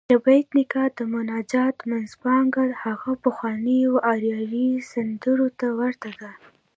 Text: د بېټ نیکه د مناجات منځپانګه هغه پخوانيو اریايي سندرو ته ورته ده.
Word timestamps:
د 0.09 0.13
بېټ 0.25 0.47
نیکه 0.57 0.83
د 0.97 0.99
مناجات 1.13 1.75
منځپانګه 1.89 2.63
هغه 2.83 3.11
پخوانيو 3.23 3.93
اریايي 4.11 4.69
سندرو 4.91 5.47
ته 5.59 5.67
ورته 5.79 6.09
ده. 6.19 6.31